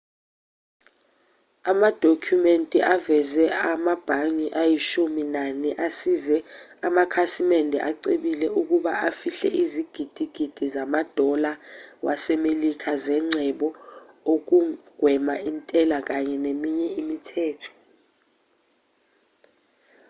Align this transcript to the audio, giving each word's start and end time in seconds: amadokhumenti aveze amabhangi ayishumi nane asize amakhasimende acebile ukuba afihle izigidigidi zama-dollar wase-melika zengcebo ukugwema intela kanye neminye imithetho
amadokhumenti 1.71 2.77
aveze 2.95 3.45
amabhangi 3.71 4.47
ayishumi 4.61 5.23
nane 5.35 5.69
asize 5.87 6.37
amakhasimende 6.87 7.77
acebile 7.89 8.45
ukuba 8.61 8.91
afihle 9.07 9.49
izigidigidi 9.63 10.65
zama-dollar 10.75 11.57
wase-melika 12.05 12.91
zengcebo 13.05 13.67
ukugwema 14.33 15.35
intela 15.49 15.97
kanye 16.07 16.35
neminye 16.43 16.87
imithetho 17.01 17.71